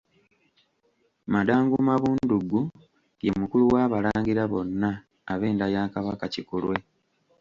[1.33, 2.59] Madangu Mabunduggu
[3.25, 4.91] ye mukulu w'Abalangira bonna
[5.33, 6.77] ab'enda ya Kabaka Kikulwe.